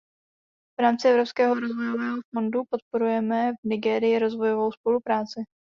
[0.79, 5.41] V rámci Evropského rozvojového fondu podporujeme v Nigérii rozvojovou spolupráci.